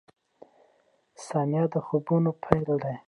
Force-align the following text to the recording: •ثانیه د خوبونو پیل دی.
•ثانیه 1.25 1.65
د 1.73 1.75
خوبونو 1.85 2.31
پیل 2.43 2.65
دی. 2.83 2.95